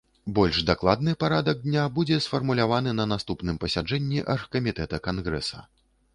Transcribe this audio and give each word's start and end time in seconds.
Больш 0.37 0.59
дакладны 0.69 1.11
парадак 1.23 1.59
дня 1.65 1.83
будзе 1.97 2.17
сфармуляваны 2.27 2.95
на 3.01 3.07
наступным 3.13 3.61
пасяджэнні 3.67 4.25
аргкамітэта 4.37 5.03
кангрэса. 5.11 5.65